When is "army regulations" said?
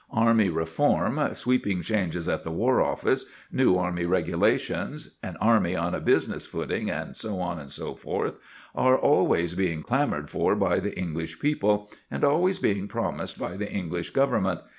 3.77-5.11